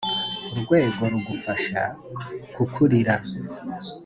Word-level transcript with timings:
urwego 0.51 1.01
rugufasha 1.11 1.81
kukurira. 2.53 3.15